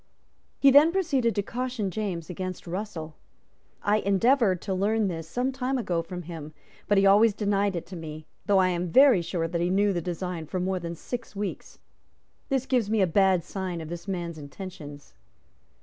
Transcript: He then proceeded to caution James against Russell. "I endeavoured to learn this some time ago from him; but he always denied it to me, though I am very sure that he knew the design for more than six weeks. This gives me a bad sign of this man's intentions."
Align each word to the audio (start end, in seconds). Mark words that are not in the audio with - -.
He 0.57 0.71
then 0.71 0.91
proceeded 0.91 1.35
to 1.35 1.43
caution 1.43 1.91
James 1.91 2.27
against 2.27 2.65
Russell. 2.65 3.17
"I 3.83 3.97
endeavoured 3.99 4.59
to 4.63 4.73
learn 4.73 5.09
this 5.09 5.27
some 5.27 5.51
time 5.51 5.77
ago 5.77 6.01
from 6.01 6.23
him; 6.23 6.55
but 6.87 6.97
he 6.97 7.05
always 7.05 7.35
denied 7.35 7.75
it 7.75 7.85
to 7.85 7.95
me, 7.95 8.25
though 8.47 8.57
I 8.57 8.69
am 8.69 8.89
very 8.89 9.21
sure 9.21 9.47
that 9.47 9.61
he 9.61 9.69
knew 9.69 9.93
the 9.93 10.01
design 10.01 10.47
for 10.47 10.59
more 10.59 10.79
than 10.79 10.95
six 10.95 11.35
weeks. 11.35 11.77
This 12.49 12.65
gives 12.65 12.89
me 12.89 13.01
a 13.03 13.05
bad 13.05 13.43
sign 13.43 13.79
of 13.79 13.89
this 13.89 14.07
man's 14.07 14.39
intentions." 14.39 15.13